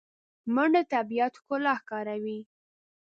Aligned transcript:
منډه 0.53 0.81
د 0.85 0.89
طبیعت 0.93 1.33
ښکلا 1.39 1.73
ښکاروي 1.81 2.39